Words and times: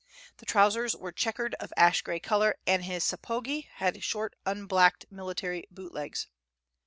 The 0.37 0.47
trousers 0.47 0.95
were 0.95 1.11
checkered, 1.11 1.53
of 1.59 1.71
ash 1.77 2.01
gray 2.01 2.19
color, 2.19 2.55
and 2.65 2.83
his 2.85 3.03
sapogi 3.03 3.67
had 3.75 4.03
short, 4.03 4.35
unblacked 4.47 5.05
military 5.11 5.67
bootlegs. 5.69 6.25